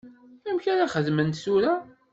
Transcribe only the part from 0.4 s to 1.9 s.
Amek ara xedment tura?